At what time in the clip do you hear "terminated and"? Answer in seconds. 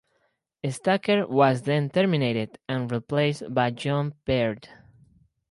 1.91-2.91